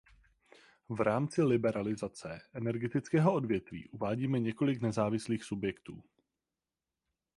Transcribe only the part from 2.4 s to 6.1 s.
energetického odvětví uvádíme několik nezávislých subjektů.